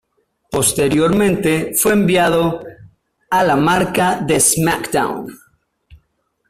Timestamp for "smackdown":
4.39-5.27